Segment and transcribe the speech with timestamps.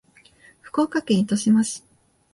[0.61, 1.83] 福岡県糸島市